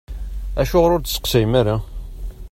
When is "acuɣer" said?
0.61-0.91